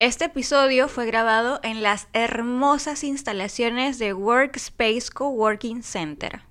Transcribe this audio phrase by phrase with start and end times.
[0.00, 6.42] Este episodio fue grabado en las hermosas instalaciones de Workspace Coworking Center.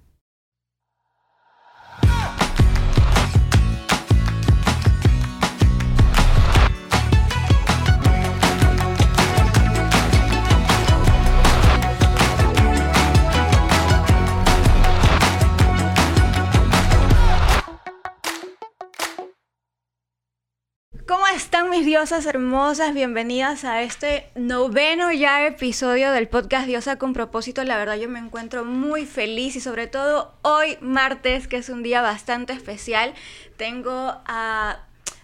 [21.86, 22.94] Diosas hermosas?
[22.96, 27.64] Bienvenidas a este noveno ya episodio del podcast Diosa con propósito.
[27.64, 31.84] La verdad yo me encuentro muy feliz y sobre todo hoy martes, que es un
[31.84, 33.14] día bastante especial,
[33.58, 33.92] tengo
[34.26, 34.80] a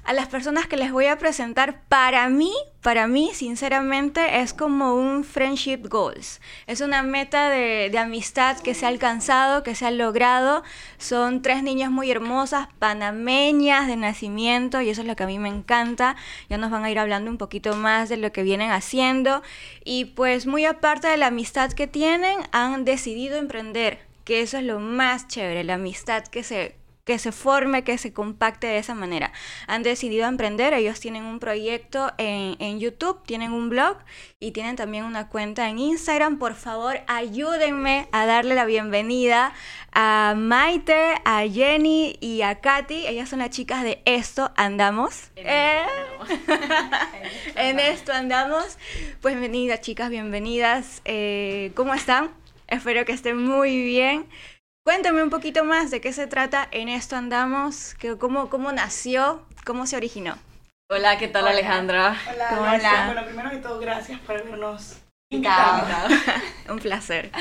[0.06, 4.96] a las personas que les voy a presentar, para mí, para mí, sinceramente, es como
[4.96, 6.42] un friendship goals.
[6.68, 10.64] Es una meta de, amistad que se ha alcanzado, que se ha logrado.
[10.98, 15.40] Son tres niñas muy hermosas, panameñas de nacimiento, y eso es lo que a mí
[15.40, 16.18] me encanta.
[16.50, 19.42] Ya nos van a ir hablando un poquito más de lo que vienen haciendo.
[19.86, 24.64] Y pues muy aparte de la amistad que tienen, han decidido emprender, que eso es
[24.64, 28.96] lo más chévere, la amistad que se que se forme, que se compacte de esa
[28.96, 29.34] manera.
[29.68, 33.98] Han decidido emprender, ellos tienen un proyecto en, en, YouTube, tienen un blog
[34.40, 36.40] y tienen también una cuenta en Instagram.
[36.40, 39.54] Por favor, ayúdenme a darle la bienvenida
[39.92, 43.08] a Maite, a Jenny y a Katy.
[43.08, 45.32] Ellas son las chicas de Esto Andamos.
[45.36, 45.82] En, eh,
[47.56, 48.78] en Esto Andamos.
[49.22, 51.02] Pues bienvenidas chicas, bienvenidas.
[51.04, 52.32] Eh, ¿Cómo están?
[52.68, 54.26] Espero que estén muy bien.
[54.86, 59.46] Cuéntame un poquito más de qué se trata En esto andamos, que, cómo, cómo nació,
[59.66, 60.38] cómo se originó.
[60.92, 61.52] Hola, ¿qué tal hola.
[61.52, 62.18] Alejandra?
[62.30, 63.04] Hola, ¿Cómo hola.
[63.06, 66.14] Bueno, primero que todo, gracias por habernos invitado.
[66.70, 67.32] un placer.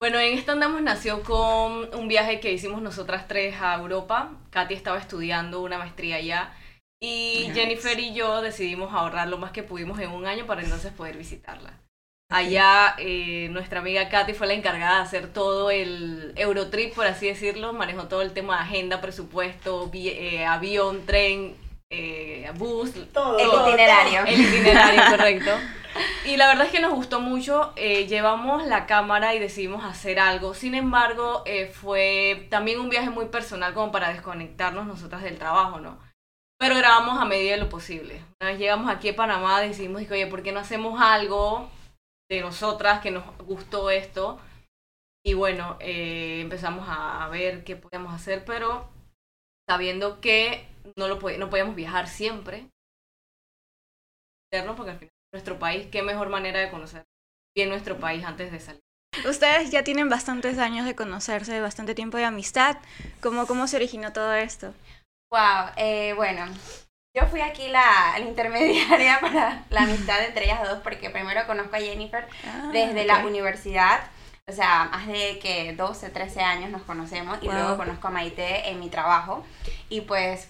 [0.00, 4.32] Bueno, en esto andamos nació con un viaje que hicimos nosotras tres a Europa.
[4.50, 6.52] Katy estaba estudiando una maestría allá.
[7.00, 7.54] Y nice.
[7.54, 11.16] Jennifer y yo decidimos ahorrar lo más que pudimos en un año para entonces poder
[11.16, 11.81] visitarla.
[12.32, 17.26] Allá eh, nuestra amiga Katy fue la encargada de hacer todo el Eurotrip, por así
[17.26, 21.54] decirlo, manejó todo el tema de agenda, presupuesto, eh, avión, tren,
[21.90, 23.38] eh, bus, todo.
[23.38, 24.24] El itinerario.
[24.26, 25.50] El itinerario, correcto.
[26.24, 30.18] Y la verdad es que nos gustó mucho, eh, llevamos la cámara y decidimos hacer
[30.18, 31.44] algo, sin embargo
[31.74, 35.98] fue también un viaje muy personal como para desconectarnos nosotras del trabajo, ¿no?
[36.58, 38.24] Pero grabamos a medida de lo posible.
[38.40, 41.68] Una vez llegamos aquí a Panamá decidimos, oye, ¿por qué no hacemos algo
[42.36, 44.40] de nosotras que nos gustó esto.
[45.24, 48.88] Y bueno, eh, empezamos a ver qué podíamos hacer, pero
[49.68, 50.66] sabiendo que
[50.96, 52.68] no, lo no podíamos viajar siempre.
[54.50, 57.04] Porque al final nuestro país, qué mejor manera de conocer
[57.56, 58.80] bien nuestro país antes de salir.
[59.26, 62.78] Ustedes ya tienen bastantes años de conocerse, bastante tiempo de amistad.
[63.20, 64.74] ¿Cómo, cómo se originó todo esto?
[65.30, 66.46] Wow, eh, bueno,
[67.14, 71.76] yo fui aquí la, la, intermediaria para la amistad entre ellas dos porque primero conozco
[71.76, 73.06] a Jennifer ah, desde okay.
[73.06, 74.00] la universidad,
[74.46, 77.54] o sea, más de que 12, 13 años nos conocemos y wow.
[77.54, 79.44] luego conozco a Maite en mi trabajo
[79.88, 80.48] y pues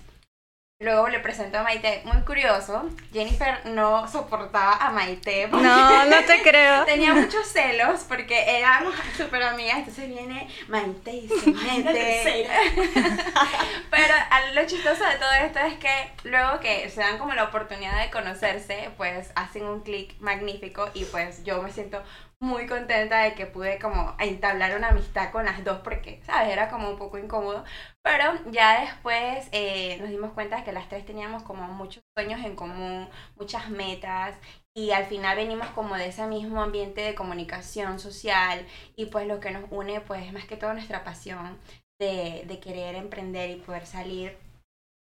[0.82, 5.48] luego le presento a Maite, muy curioso, Jennifer no soportaba a Maite.
[5.48, 6.84] No, no te creo.
[6.84, 12.48] Tenía muchos celos porque éramos súper amigas, entonces viene Maite y se mete.
[13.91, 14.15] Pero
[14.54, 18.10] lo chistoso de todo esto es que luego que se dan como la oportunidad de
[18.10, 22.03] conocerse, pues hacen un clic magnífico y pues yo me siento
[22.42, 26.53] muy contenta de que pude como entablar una amistad con las dos porque, ¿sabes?
[26.53, 27.64] Era como un poco incómodo.
[28.03, 32.44] Pero ya después eh, nos dimos cuenta de que las tres teníamos como muchos sueños
[32.44, 34.36] en común, muchas metas
[34.75, 38.66] y al final venimos como de ese mismo ambiente de comunicación social
[38.97, 41.60] y pues lo que nos une pues es más que todo nuestra pasión
[42.00, 44.36] de, de querer emprender y poder salir,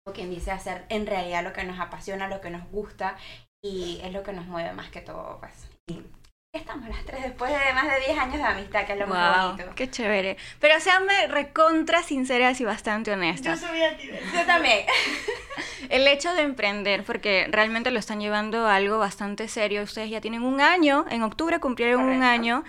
[0.08, 3.18] o quien dice, hacer en realidad lo que nos apasiona, lo que nos gusta
[3.64, 5.68] y es lo que nos mueve más que todo pues.
[6.54, 9.16] Estamos las tres después de más de 10 años de amistad, que es lo wow,
[9.16, 9.72] más bonito.
[9.74, 10.36] Qué chévere.
[10.60, 13.62] Pero seanme recontra sinceras y bastante honestas.
[13.62, 14.80] Yo sabía que Yo también.
[15.90, 19.82] El hecho de emprender, porque realmente lo están llevando a algo bastante serio.
[19.82, 22.18] Ustedes ya tienen un año, en octubre cumplieron Correcto.
[22.18, 22.64] un año.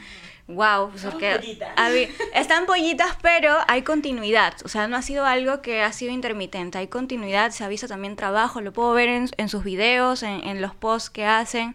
[0.47, 1.71] Wow, porque pollitas.
[2.35, 4.55] están pollitas, pero hay continuidad.
[4.65, 6.79] O sea, no ha sido algo que ha sido intermitente.
[6.79, 10.47] Hay continuidad, se ha visto también trabajo, lo puedo ver en, en sus videos, en,
[10.47, 11.75] en, los posts que hacen.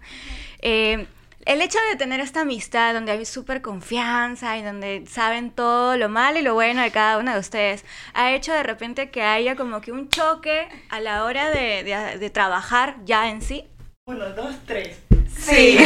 [0.62, 1.06] Eh,
[1.48, 6.10] el hecho de tener esta amistad donde hay súper confianza y donde saben todo lo
[6.10, 9.56] malo y lo bueno de cada una de ustedes, ha hecho de repente que haya
[9.56, 13.66] como que un choque a la hora de, de, de trabajar ya en sí.
[14.08, 15.00] Uno, dos, tres.
[15.38, 15.78] Sí.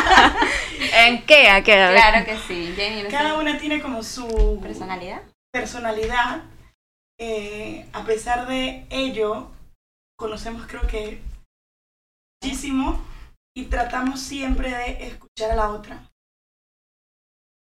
[0.96, 1.48] ¿En qué?
[1.48, 1.72] ¿A qué?
[1.72, 2.72] Claro que sí.
[2.74, 5.22] Jenny, no cada una tiene como su personalidad.
[5.52, 6.42] Personalidad.
[7.18, 9.50] Eh, a pesar de ello,
[10.16, 11.20] conocemos creo que
[12.42, 13.00] muchísimo
[13.56, 16.10] y tratamos siempre de escuchar a la otra.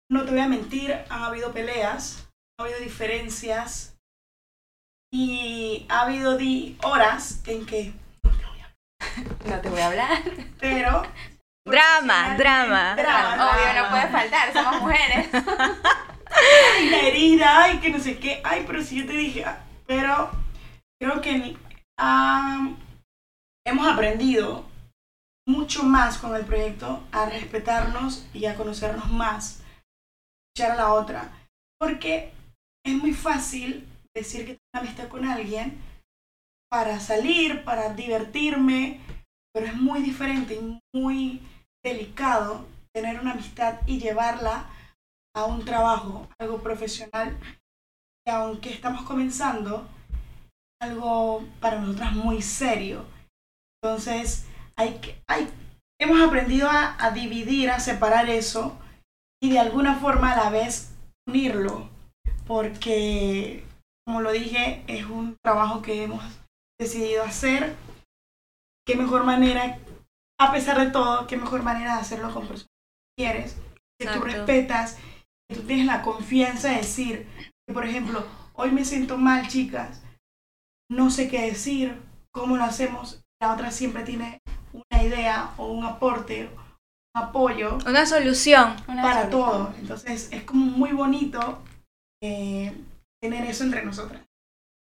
[0.09, 3.97] No te voy a mentir, han habido peleas, ha habido diferencias
[5.11, 6.37] y ha habido
[6.83, 7.93] horas en que
[9.45, 10.23] no te voy a hablar.
[10.59, 11.03] Pero
[11.65, 12.95] Drama, drama.
[12.95, 15.29] drama, Obvio, no puede faltar, somos mujeres.
[15.33, 19.63] ay, la herida, ay, que no sé qué, ay, pero si yo te dije, ah,
[19.87, 20.29] pero
[20.99, 21.55] creo que
[21.97, 22.67] ah,
[23.65, 24.65] hemos aprendido
[25.47, 29.61] mucho más con el proyecto a respetarnos y a conocernos más,
[30.55, 31.31] escuchar a la otra,
[31.79, 32.31] porque
[32.85, 35.81] es muy fácil decir que tengo una amistad con alguien
[36.69, 38.99] para salir, para divertirme,
[39.53, 41.41] pero es muy diferente y muy
[41.83, 44.69] delicado tener una amistad y llevarla
[45.35, 47.37] a un trabajo, algo profesional,
[48.25, 49.87] que aunque estamos comenzando,
[50.81, 53.05] algo para nosotras muy serio.
[53.81, 55.47] Entonces, hay que, hay,
[55.99, 58.77] hemos aprendido a, a dividir, a separar eso
[59.41, 60.93] y de alguna forma a la vez
[61.27, 61.89] unirlo,
[62.45, 63.65] porque,
[64.05, 66.23] como lo dije, es un trabajo que hemos
[66.79, 67.75] decidido hacer.
[68.85, 69.79] Qué mejor manera,
[70.39, 72.71] a pesar de todo, qué mejor manera de hacerlo con personas
[73.17, 73.57] que quieres,
[73.99, 74.97] que tú respetas,
[75.49, 77.27] que tú tienes la confianza de decir,
[77.65, 80.03] que, por ejemplo, hoy me siento mal, chicas,
[80.91, 82.01] no sé qué decir,
[82.33, 83.21] cómo lo hacemos.
[83.41, 84.39] La otra siempre tiene
[85.05, 86.49] una idea o un aporte,
[87.15, 88.75] un apoyo Una solución.
[88.87, 89.29] Una para solución.
[89.31, 89.73] todo.
[89.79, 91.61] Entonces es como muy bonito
[92.21, 92.73] eh,
[93.21, 94.21] tener eso entre nosotras.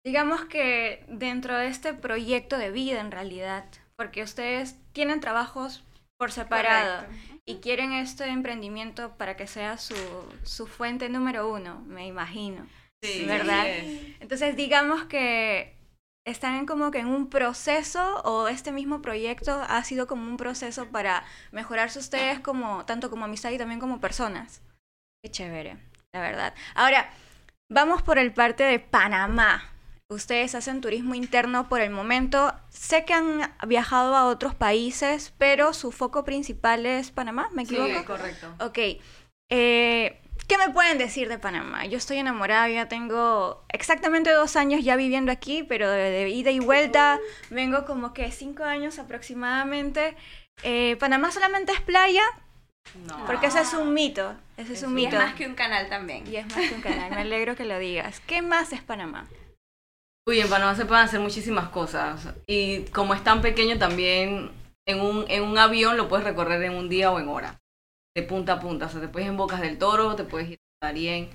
[0.05, 3.65] Digamos que dentro de este proyecto de vida en realidad,
[3.95, 5.83] porque ustedes tienen trabajos
[6.17, 7.39] por separado Correcto.
[7.45, 9.95] y quieren este emprendimiento para que sea su,
[10.43, 12.67] su fuente número uno, me imagino.
[13.03, 13.65] Sí, ¿Verdad?
[14.19, 15.75] Entonces digamos que
[16.25, 20.87] están como que en un proceso o este mismo proyecto ha sido como un proceso
[20.87, 24.61] para mejorarse ustedes como tanto como amistad y también como personas.
[25.23, 25.77] Qué chévere,
[26.13, 26.53] la verdad.
[26.75, 27.09] Ahora,
[27.69, 29.63] vamos por el parte de Panamá.
[30.09, 32.53] Ustedes hacen turismo interno por el momento.
[32.69, 37.75] Sé que han viajado a otros países, pero su foco principal es Panamá, ¿me Sí,
[37.75, 38.05] equivoco?
[38.05, 38.53] correcto.
[38.59, 38.77] Ok.
[39.49, 40.20] Eh,
[40.51, 41.85] ¿Qué me pueden decir de Panamá?
[41.85, 46.51] Yo estoy enamorada, ya tengo exactamente dos años ya viviendo aquí, pero de, de ida
[46.51, 50.17] y vuelta vengo como que cinco años aproximadamente.
[50.63, 52.23] Eh, Panamá solamente es playa,
[53.07, 53.25] No.
[53.27, 54.35] porque ese es un mito.
[54.57, 55.23] Ese es un un Y es mito.
[55.23, 56.27] más que un canal también.
[56.29, 57.11] Y es más que un canal.
[57.11, 58.19] Me alegro que lo digas.
[58.27, 59.29] ¿Qué más es Panamá?
[60.27, 62.27] Uy, en Panamá se pueden hacer muchísimas cosas.
[62.45, 64.51] Y como es tan pequeño, también
[64.85, 67.57] en un, en un avión lo puedes recorrer en un día o en hora.
[68.15, 68.85] De punta a punta.
[68.87, 71.29] O sea, te puedes ir en Bocas del Toro, te puedes ir a Darien,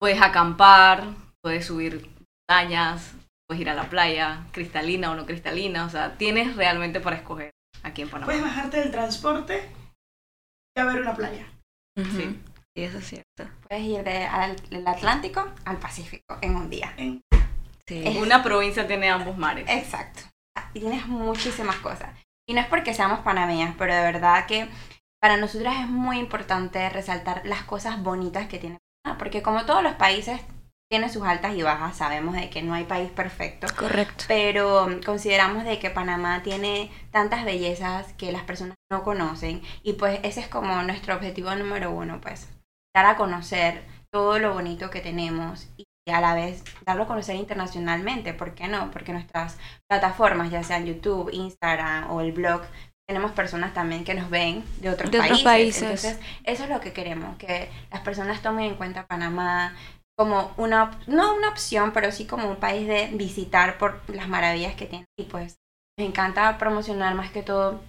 [0.00, 1.04] puedes acampar,
[1.42, 2.08] puedes subir
[2.48, 3.12] montañas,
[3.48, 5.84] puedes ir a la playa, cristalina o no cristalina.
[5.84, 7.50] O sea, tienes realmente para escoger
[7.82, 8.26] aquí en Panamá.
[8.26, 9.68] Puedes bajarte del transporte
[10.76, 11.46] y a ver una playa.
[11.96, 12.40] Sí.
[12.76, 13.50] Y eso es cierto.
[13.68, 14.28] Puedes ir de-
[14.70, 16.92] del Atlántico al Pacífico en un día.
[16.96, 17.22] En-
[17.88, 18.02] Sí.
[18.04, 19.64] Es- Una provincia tiene ambos mares.
[19.70, 20.22] Exacto.
[20.74, 22.10] Y tienes muchísimas cosas.
[22.48, 24.68] Y no es porque seamos panameñas, pero de verdad que
[25.20, 29.18] para nosotras es muy importante resaltar las cosas bonitas que tiene Panamá.
[29.18, 30.40] Porque como todos los países
[30.88, 33.66] tiene sus altas y bajas, sabemos de que no hay país perfecto.
[33.76, 34.24] Correcto.
[34.28, 40.20] pero consideramos de que Panamá tiene tantas bellezas que las personas no conocen y pues
[40.22, 42.48] ese es como nuestro objetivo número uno, pues
[42.94, 47.34] dar a conocer todo lo bonito que tenemos y a la vez darlo a conocer
[47.36, 48.90] internacionalmente, ¿por qué no?
[48.92, 49.58] Porque nuestras
[49.88, 52.62] plataformas, ya sean YouTube, Instagram o el blog,
[53.06, 55.82] tenemos personas también que nos ven de otros, De otros países.
[55.82, 56.04] países.
[56.04, 59.76] Entonces, eso es lo que queremos, que las personas tomen en cuenta Panamá
[60.18, 64.74] como una, no una opción, pero sí como un país de visitar por las maravillas
[64.74, 65.04] que tiene.
[65.18, 65.56] Y pues
[65.98, 67.80] nos encanta promocionar más que todo,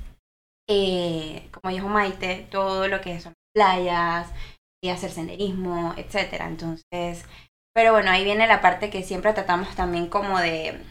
[0.70, 4.30] eh, como dijo Maite, todo lo que son playas,
[4.84, 6.48] y hacer senderismo, etcétera.
[6.48, 7.26] Entonces,
[7.74, 10.82] pero bueno, ahí viene la parte que siempre tratamos también como de,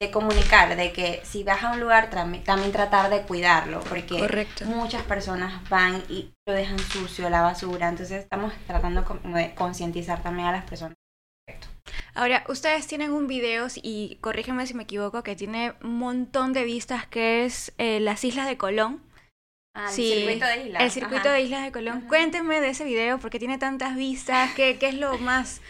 [0.00, 4.18] de comunicar, de que si vas a un lugar tam- también tratar de cuidarlo, porque
[4.18, 4.66] Correcto.
[4.66, 10.22] muchas personas van y lo dejan sucio, la basura, entonces estamos tratando como de concientizar
[10.22, 10.94] también a las personas.
[12.14, 16.64] Ahora, ustedes tienen un video, y corrígeme si me equivoco, que tiene un montón de
[16.64, 19.02] vistas, que es eh, las Islas de Colón.
[19.74, 20.82] Ah, Sí, el circuito de islas.
[20.82, 21.32] El circuito ajá.
[21.32, 21.98] de Islas de Colón.
[21.98, 22.08] Ajá.
[22.08, 24.52] Cuéntenme de ese video, porque tiene tantas vistas.
[24.54, 25.60] ¿Qué, qué es lo más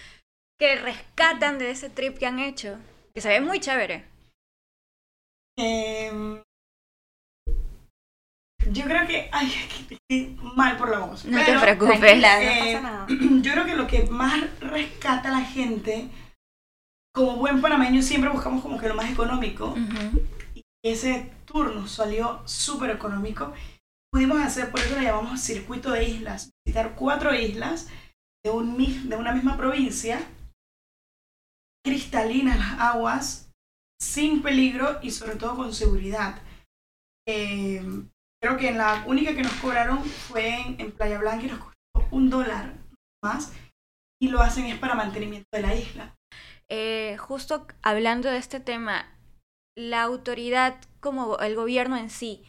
[0.61, 2.79] que rescatan de ese trip que han hecho?
[3.15, 4.05] Que se ve muy chévere.
[5.59, 6.43] Em,
[8.71, 9.29] yo creo que.
[9.33, 9.53] Ay,
[9.91, 11.25] estoy mal por la voz.
[11.25, 12.01] No te preocupes.
[12.01, 13.07] Tranquila, no Eh, pasa nada.
[13.43, 16.09] Yo creo que lo que más rescata a la gente,
[17.15, 19.75] como buen panameño, siempre buscamos como que lo más económico.
[20.55, 23.53] Y ese tour nos salió súper económico.
[24.13, 27.89] pudimos hacer, por eso le llamamos circuito de islas, visitar cuatro islas
[28.45, 28.77] de, un,
[29.09, 30.21] de una misma provincia,
[31.85, 33.46] cristalinas las aguas,
[34.01, 36.43] sin peligro y sobre todo con seguridad.
[37.29, 37.83] Eh,
[38.41, 42.31] creo que la única que nos cobraron fue en, Playa Blanca y nos costó un
[42.31, 42.75] dólar
[43.23, 43.53] más
[44.21, 46.15] y lo hacen es para mantenimiento de la isla.
[46.69, 49.07] Eh, justo hablando de este tema,
[49.77, 52.45] la autoridad como el gobierno en sí,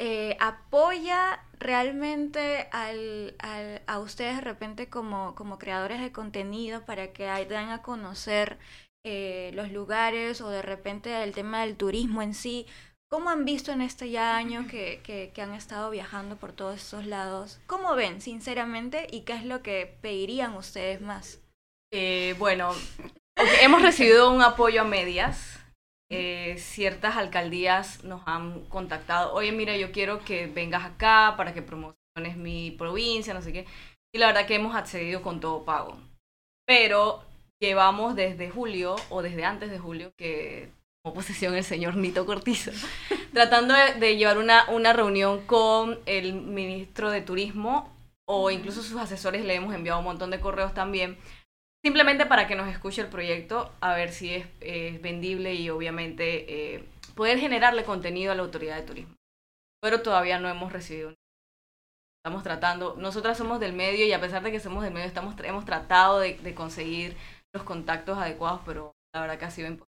[0.00, 7.12] eh, apoya realmente al, al, a ustedes de repente como, como creadores de contenido para
[7.12, 8.58] que den a conocer
[9.10, 12.66] eh, los lugares o de repente el tema del turismo en sí.
[13.10, 17.06] ¿Cómo han visto en este ya año que, que, han estado viajando por todos esos
[17.06, 17.58] lados?
[17.66, 21.40] ¿Cómo ven, sinceramente, y qué es lo que pedirían ustedes más?
[21.90, 22.74] Eh, bueno,
[23.62, 25.58] hemos recibido un apoyo a medias.
[26.10, 31.62] Eh, ciertas alcaldías nos han contactado, oye, mira, yo quiero que vengas acá para que
[31.62, 33.64] promociones mi provincia, no sé qué.
[34.14, 35.96] Y la verdad que hemos accedido con todo pago.
[36.66, 37.24] Pero
[37.60, 40.70] llevamos desde julio o desde antes de julio que
[41.02, 42.70] tomó posesión el señor Nito Cortizo,
[43.32, 47.92] tratando de, llevar una, una reunión con el ministro de Turismo
[48.26, 51.16] o incluso sus asesores le hemos enviado un montón de correos también,
[51.82, 56.84] simplemente para que nos escuche el proyecto, a ver si es, vendible y obviamente eh,
[57.14, 59.14] poder generarle contenido a la autoridad de turismo.
[59.80, 61.14] Pero todavía no hemos recibido
[62.18, 65.34] estamos tratando, nosotras somos del medio y a pesar de que somos del medio, estamos,
[65.44, 67.16] hemos tratado de, de conseguir
[67.58, 69.88] los contactos adecuados, pero la verdad que ha sido imposible.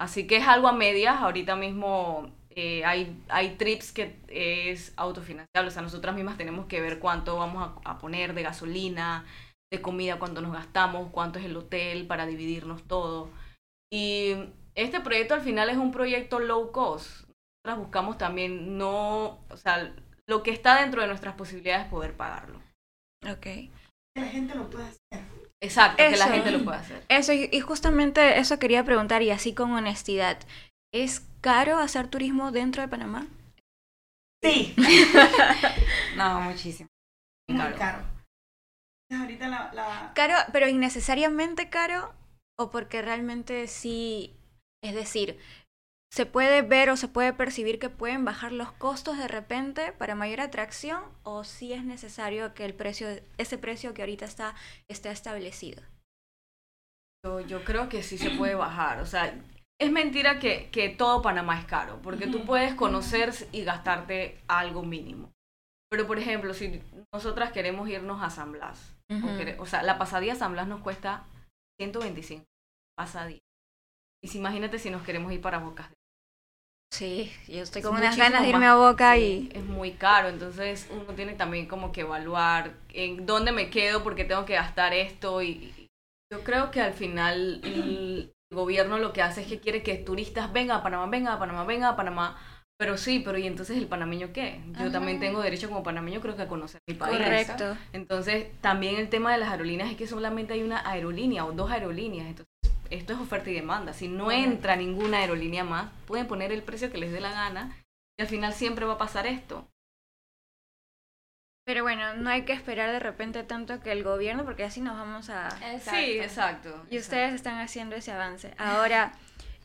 [0.00, 5.68] Así que es algo a medias, ahorita mismo eh, hay, hay trips que es autofinanciable,
[5.68, 9.24] o sea, nosotras mismas tenemos que ver cuánto vamos a, poner de gasolina,
[9.72, 13.30] de comida, cuánto nos gastamos, cuánto es el hotel para dividirnos todo.
[13.92, 14.34] Y
[14.74, 17.28] este proyecto al final es un proyecto low cost.
[17.64, 19.94] Nosotras buscamos también no, o sea,
[20.26, 22.60] lo que está dentro de nuestras posibilidades poder pagarlo.
[23.30, 23.46] Ok.
[24.16, 25.33] La gente lo puede hacer.
[25.62, 27.02] Exacto, que la gente lo pueda hacer.
[27.08, 30.38] Eso, y justamente eso quería preguntar, y así con honestidad.
[30.92, 33.26] ¿Es caro hacer turismo dentro de Panamá?
[34.42, 34.74] Sí.
[36.16, 36.88] no, muchísimo.
[37.48, 38.04] Muy caro.
[39.10, 40.12] Ahorita la, la...
[40.14, 42.14] Caro, pero innecesariamente caro,
[42.58, 44.36] o porque realmente sí,
[44.82, 45.38] es decir,
[46.14, 50.14] se puede ver o se puede percibir que pueden bajar los costos de repente para
[50.14, 54.54] mayor atracción o si es necesario que el precio, ese precio que ahorita está,
[54.86, 55.82] esté establecido?
[57.24, 59.00] Yo, yo creo que sí se puede bajar.
[59.00, 59.42] O sea,
[59.80, 64.84] es mentira que, que todo Panamá es caro, porque tú puedes conocer y gastarte algo
[64.84, 65.32] mínimo.
[65.90, 66.80] Pero, por ejemplo, si
[67.12, 68.96] nosotras queremos irnos a San Blas,
[69.58, 71.26] o, sea, la pasadía a San Blas nos cuesta
[71.80, 72.44] 125
[72.96, 73.40] pasadía.
[74.22, 75.90] Y si imagínate si nos queremos ir para Bocas
[76.94, 79.50] Sí, yo estoy con unas ganas de irme a Boca y...
[79.52, 84.24] Es muy caro, entonces uno tiene también como que evaluar en dónde me quedo porque
[84.24, 85.88] tengo que gastar esto y
[86.32, 90.52] yo creo que al final el gobierno lo que hace es que quiere que turistas
[90.52, 92.38] vengan a Panamá, vengan a Panamá, vengan a Panamá.
[92.76, 94.60] Pero sí, pero ¿y entonces el panameño qué?
[94.80, 97.18] Yo también tengo derecho como panameño creo que a conocer mi país.
[97.18, 97.76] Correcto.
[97.92, 101.70] Entonces, también el tema de las aerolíneas es que solamente hay una aerolínea o dos
[101.70, 102.26] aerolíneas.
[102.26, 102.53] Entonces,
[102.94, 103.92] esto es oferta y demanda.
[103.92, 107.76] Si no entra ninguna aerolínea más, pueden poner el precio que les dé la gana
[108.18, 109.68] y al final siempre va a pasar esto.
[111.64, 114.96] Pero bueno, no hay que esperar de repente tanto que el gobierno, porque así nos
[114.96, 115.50] vamos a...
[115.80, 116.86] Sí, exacto.
[116.90, 118.54] Y ustedes están haciendo ese avance.
[118.58, 119.14] Ahora,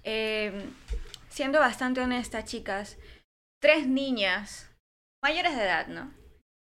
[0.04, 0.74] em,
[1.28, 2.98] siendo bastante honesta, chicas,
[3.62, 4.72] tres niñas,
[5.22, 6.10] mayores de edad, ¿no?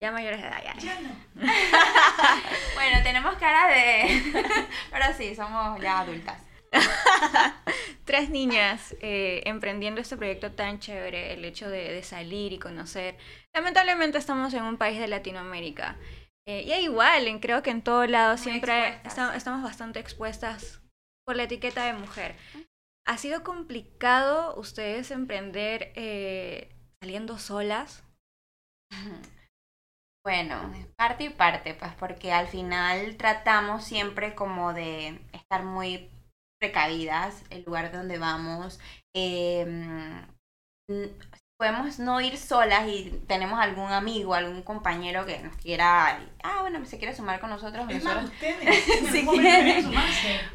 [0.02, 0.74] Ya mayores de edad, ya.
[0.78, 1.10] Ya no.
[2.74, 4.32] bueno, tenemos cara de...
[4.90, 6.42] Pero sí, somos ya adultas.
[8.04, 13.16] Tres niñas eh, emprendiendo este proyecto tan chévere, el hecho de, salir y conocer.
[13.54, 15.96] Lamentablemente estamos en un país de Latinoamérica.
[16.46, 20.80] Eh, y igual, en, creo que en todo lado siempre estamos bastante expuestas
[21.26, 22.36] por la etiqueta de mujer.
[23.06, 28.04] ¿Ha sido complicado ustedes emprender eh, saliendo solas?
[30.22, 36.10] Bueno, parte y parte, pues porque al final tratamos siempre como de estar muy
[36.60, 38.78] precavidas, el lugar donde vamos.
[39.16, 39.66] Eh,
[41.60, 46.82] podemos no ir solas y tenemos algún amigo, algún compañero que nos quiera, ah, bueno,
[46.86, 47.84] se quiere sumar con nosotros.
[47.90, 49.92] Es nosotros ustedes, si quieren.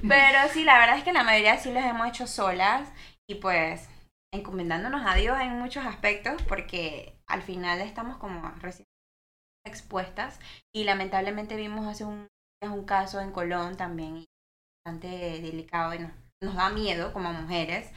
[0.08, 2.90] Pero sí, la verdad es que la mayoría sí los hemos hecho solas
[3.30, 3.88] y pues
[4.34, 8.88] encomendándonos a Dios en muchos aspectos porque al final estamos como recién
[9.64, 10.40] expuestas
[10.76, 12.28] y lamentablemente vimos hace un,
[12.64, 14.26] un caso en Colón también
[14.86, 15.08] bastante
[15.42, 17.90] delicado y nos, da miedo como mujeres,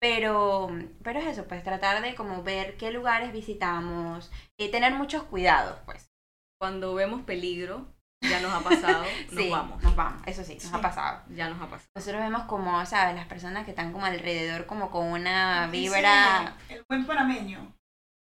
[0.00, 0.68] Pero,
[1.02, 5.78] pero es eso, pues tratar de como ver qué lugares visitamos y tener muchos cuidados,
[5.86, 6.10] pues.
[6.60, 7.86] Cuando vemos peligro,
[8.22, 9.82] ya nos ha pasado, nos sí, vamos.
[9.82, 10.70] Nos vamos, eso sí, nos Sí.
[10.74, 11.22] ha pasado.
[11.30, 11.88] Ya nos ha pasado.
[11.96, 13.14] Nosotros vemos como, ¿sabes?
[13.14, 16.54] Las personas que están como alrededor, como con una vibra.
[16.68, 17.72] El buen panameño.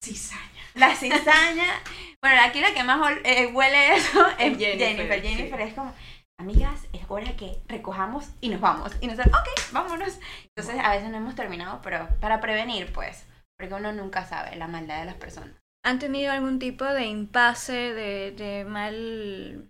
[0.04, 0.42] Cizaña.
[0.74, 1.82] La cizaña.
[2.22, 5.22] Bueno, aquí la que más eh, huele eso es Jennifer, Jennifer.
[5.22, 5.28] sí.
[5.28, 5.94] Jennifer es como,
[6.40, 8.92] amigas, es hora que recojamos y nos vamos.
[9.02, 10.20] Y nosotros, ok, vámonos.
[10.56, 13.26] Entonces a veces no hemos terminado, pero para prevenir, pues.
[13.60, 15.56] Porque uno nunca sabe la maldad de las personas.
[15.84, 19.70] ¿Han tenido algún tipo de impasse, de, de mal...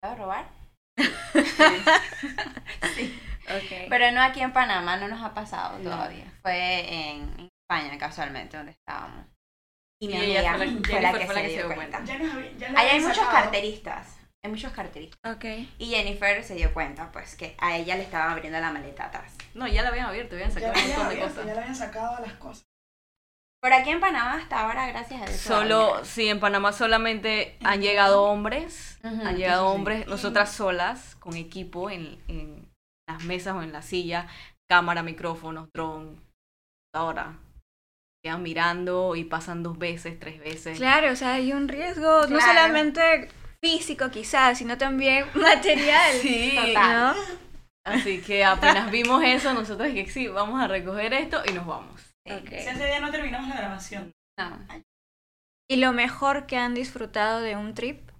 [0.00, 0.46] ¿Puedo robar?
[2.94, 3.18] sí.
[3.48, 3.88] Ok.
[3.88, 6.30] Pero no aquí en Panamá, no nos ha pasado todavía.
[6.42, 9.26] Fue en, España, casualmente, donde estábamos.
[10.00, 11.98] Y mi amiga fue fue la- que fue la se que se dio dio cuenta.
[11.98, 12.12] cuenta.
[12.12, 14.18] Ya nos había- ya lo Ahí hay muchos carteristas.
[14.44, 15.36] Hay muchos carteristas.
[15.36, 15.44] Ok.
[15.78, 19.36] Y Jennifer se dio cuenta, pues, que a ella le estaban abriendo la maleta atrás.
[19.54, 21.46] No, ya la habían abierto, habían sacado un montón de cosas.
[21.46, 22.64] ya le habían sacado las cosas.
[23.62, 25.38] Por aquí en Panamá hasta ahora, gracias a Dios.
[25.38, 29.76] Solo, sí, en Panamá solamente han llegado hombres, han llegado sí.
[29.76, 32.68] hombres, nosotras solas, con equipo en, en
[33.08, 34.26] las mesas o en la silla,
[34.68, 36.20] cámara, micrófonos, dron,
[36.92, 37.38] ahora.
[38.24, 40.78] Quedan mirando y pasan dos veces, tres veces.
[40.78, 43.28] Claro, o sea, hay un riesgo no solamente
[43.62, 46.12] físico quizás, sino también material.
[46.20, 47.16] Sí, Total.
[47.16, 47.42] ¿no?
[47.84, 52.00] así que apenas vimos eso, nosotros que sí, vamos a recoger esto y nos vamos.
[52.26, 54.12] Si ese día no terminamos la grabación.
[54.38, 54.66] No.
[55.68, 58.10] Y lo mejor que han disfrutado de un trip.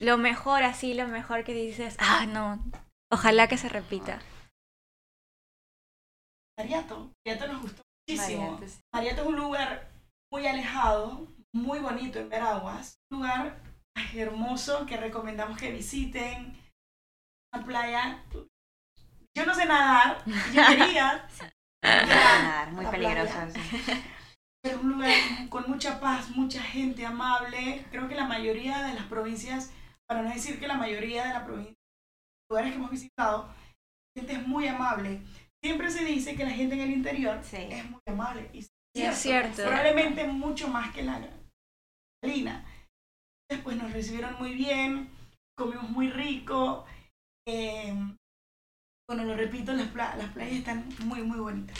[0.00, 2.64] Lo mejor así, lo mejor que dices, ah, no,
[3.10, 4.20] ojalá que se repita.
[6.56, 7.10] Mariato.
[7.26, 8.52] Mariato nos gustó muchísimo.
[8.52, 8.80] Mariato, sí.
[8.94, 9.90] Mariato es un lugar
[10.32, 12.96] muy alejado, muy bonito en Veraguas.
[13.10, 13.60] Un lugar
[14.14, 16.56] hermoso que recomendamos que visiten.
[17.54, 18.24] Una playa.
[19.36, 21.28] Yo no sé nadar, yo quería,
[21.84, 23.34] nadar, muy La peligroso.
[24.62, 25.12] pero un lugar
[25.48, 27.86] con mucha paz, mucha gente amable.
[27.90, 29.72] Creo que la mayoría de las provincias,
[30.08, 31.76] para no decir que la mayoría de las provincias,
[32.50, 35.20] lugares que hemos visitado, la gente es muy amable.
[35.62, 37.56] Siempre se dice que la gente en el interior Sí.
[37.70, 38.50] es muy amable.
[38.52, 39.62] Y Sí, es cierto.
[39.62, 41.20] Probablemente mucho más que la
[42.24, 42.64] Lina.
[43.50, 45.10] Después nos recibieron muy bien,
[45.56, 46.84] comimos muy rico.
[47.46, 47.94] eh,
[49.08, 51.78] bueno, lo repito, las, pla- las playas están muy, muy bonitas.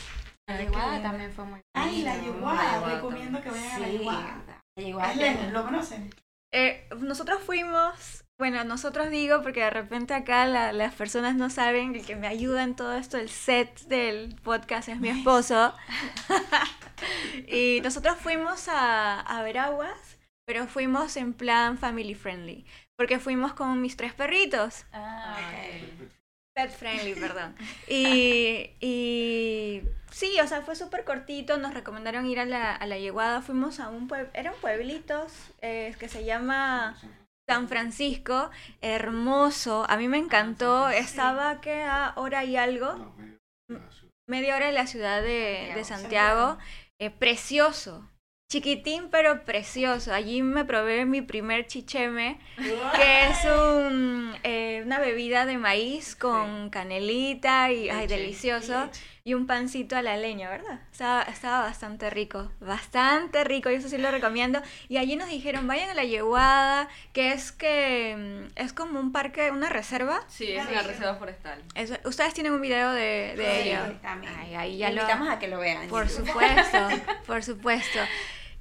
[0.49, 4.45] La yeguada también fue muy Ay, la yeguada, recomiendo que vayan a la yeguada.
[4.79, 6.11] la yeguada ¿lo conocen?
[6.55, 11.93] Eh, nosotros fuimos, bueno, nosotros digo porque de repente acá la- las personas no saben
[11.93, 15.75] que el que me ayuda en todo esto, el set del podcast es mi esposo.
[17.47, 20.18] y nosotros fuimos a, a Veraguas,
[20.49, 22.65] pero fuimos en plan family friendly,
[22.97, 24.87] porque fuimos con mis tres perritos.
[24.95, 26.09] Ah, ok.
[26.57, 27.55] Pet friendly, perdón.
[27.87, 31.59] Y, y sí, o sea, fue súper cortito.
[31.59, 33.43] Nos recomendaron ir a la, a la yeguada.
[33.43, 36.97] Fuimos a un pueblo, eran pueblitos eh, que se llama
[37.47, 38.51] San Francisco.
[38.81, 39.85] Hermoso.
[39.87, 40.89] A mí me encantó.
[40.89, 43.15] Estaba que a hora y algo,
[44.27, 46.57] media hora de la ciudad de, de Santiago.
[46.99, 48.09] Eh, precioso.
[48.59, 50.15] Chiquitín, pero precioso.
[50.15, 52.39] Allí me probé mi primer chicheme
[52.97, 58.89] que es un, eh, una bebida de maíz con canelita y ay, delicioso
[59.23, 60.81] y un pancito a la leña, ¿verdad?
[60.91, 64.63] Estaba, estaba bastante rico, bastante rico, y eso sí lo recomiendo.
[64.89, 68.17] Y allí nos dijeron, vayan a la Yeguada, que es que
[68.49, 70.23] mm, es como un parque, una reserva.
[70.29, 71.63] Sí, es una reserva forestal.
[71.75, 73.81] Eso- ustedes tienen un video de, de Sí, ello.
[74.01, 74.33] también.
[74.39, 75.87] Ay, ahí ya lo, invitamos a que lo vean.
[75.89, 76.27] por YouTube.
[76.29, 76.89] supuesto,
[77.27, 77.99] por supuesto.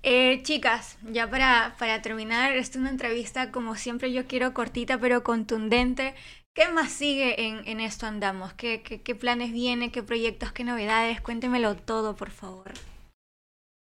[0.04, 4.98] Eh, chicas, ya para, para terminar, esta es una entrevista como siempre yo quiero cortita
[5.00, 6.16] pero contundente.
[6.56, 8.54] ¿Qué más sigue en, en esto andamos?
[8.54, 9.92] ¿Qué, qué, qué planes vienen?
[9.92, 10.52] ¿Qué proyectos?
[10.52, 11.22] ¿Qué novedades?
[11.22, 12.74] Cuéntemelo todo, por favor.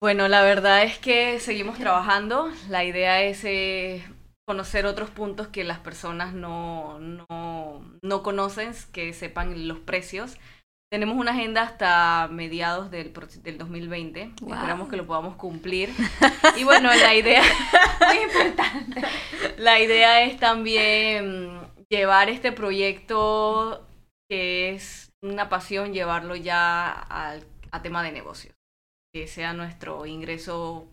[0.00, 2.50] Bueno, la verdad es que seguimos trabajando.
[2.68, 4.04] La idea es eh,
[4.46, 10.36] conocer otros puntos que las personas no, no, no conocen, que sepan los precios.
[10.90, 14.32] Tenemos una agenda hasta mediados del, del 2020.
[14.40, 14.54] Wow.
[14.54, 15.90] Esperamos que lo podamos cumplir.
[16.56, 17.42] Y bueno, la idea,
[18.06, 19.02] Muy importante.
[19.58, 23.86] la idea es también llevar este proyecto
[24.30, 28.54] que es una pasión, llevarlo ya al, a tema de negocios.
[29.12, 30.88] Que sea nuestro ingreso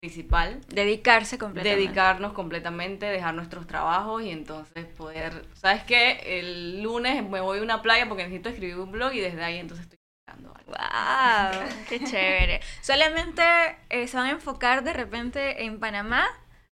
[0.00, 0.60] principal.
[0.68, 1.82] Dedicarse completamente.
[1.82, 6.38] Dedicarnos completamente, dejar nuestros trabajos y entonces poder, ¿sabes qué?
[6.38, 9.58] El lunes me voy a una playa porque necesito escribir un blog y desde ahí
[9.58, 10.72] entonces estoy creando algo.
[10.72, 11.68] ¡Wow!
[11.88, 12.60] ¡Qué chévere!
[12.80, 13.42] ¿Solamente
[13.90, 16.26] eh, se van a enfocar de repente en Panamá?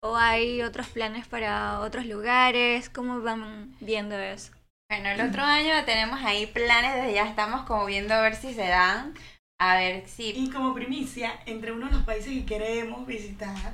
[0.03, 2.89] ¿O hay otros planes para otros lugares?
[2.89, 4.53] ¿Cómo van viendo eso?
[4.91, 8.55] Bueno, el otro año tenemos ahí planes, desde ya estamos como viendo a ver si
[8.55, 9.15] se dan.
[9.62, 10.33] A ver, sí.
[10.35, 13.73] Y como primicia, entre uno de los países que queremos visitar,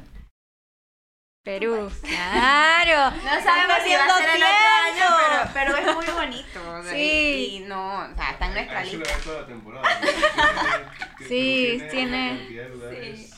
[1.45, 1.89] Perú.
[2.03, 3.17] Claro.
[3.25, 5.17] No sabemos si va a ser el otro año,
[5.55, 6.61] pero, pero es muy bonito.
[6.79, 7.49] o sea, Sí.
[7.53, 9.19] Y no, o sea, está en nuestra lista.
[9.23, 9.89] toda la temporada.
[11.29, 12.49] Sí, tiene-.
[12.49, 13.31] Sí.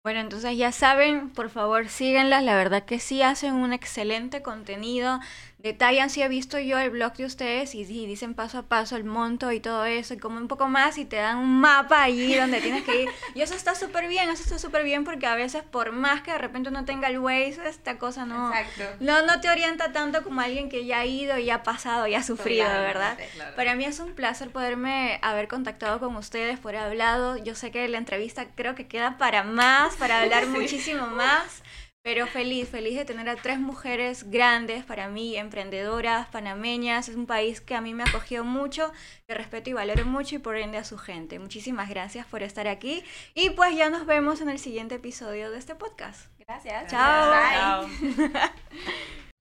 [0.04, 5.20] Bueno, entonces ya saben, por favor síguenlas, la verdad que sí hacen un excelente contenido,
[5.64, 9.06] detallan si he visto yo el blog de ustedes y, dicen paso a paso el
[9.06, 12.36] monto y todo eso, y como un poco más y te dan un mapa allí
[12.36, 13.10] donde tienes que ir.
[13.34, 16.32] Y eso está súper bien, eso está súper bien porque a veces por más que
[16.32, 18.98] de repente uno tenga el Waze, esta cosa no, Exacto.
[19.00, 22.16] no, no te orienta tanto como alguien que ya ha ido y ha pasado y
[22.16, 23.18] ha sufrido, ¿verdad?
[23.34, 23.56] Claro.
[23.56, 27.38] Para mí es un placer poderme haber contactado con ustedes, por haber hablado.
[27.38, 31.64] Yo sé que la entrevista creo que queda para más, para hablar muchísimo más,
[32.04, 37.08] pero feliz, feliz de tener a tres mujeres grandes para mí, emprendedoras, panameñas.
[37.08, 38.92] Es un país que a mí me ha acogido mucho,
[39.26, 41.40] que respeto y valoro mucho y por ende a su gente.
[41.40, 45.58] Muchísimas gracias por estar aquí y pues ya nos vemos en el siguiente episodio de
[45.58, 46.28] este podcast.
[46.46, 46.92] Gracias.
[46.92, 47.88] Chao.
[47.88, 48.52] Bye.